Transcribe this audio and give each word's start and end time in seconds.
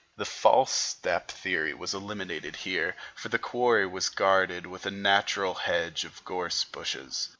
The 0.17 0.25
"false 0.25 0.71
step" 0.71 1.29
theory 1.29 1.75
was 1.75 1.93
eliminated 1.93 2.55
here, 2.55 2.95
for 3.13 3.29
the 3.29 3.37
quarry 3.37 3.85
was 3.85 4.09
guarded 4.09 4.65
with 4.65 4.87
a 4.87 4.89
natural 4.89 5.53
hedge 5.53 6.05
of 6.05 6.25
gorse 6.25 6.63
bushes. 6.63 7.29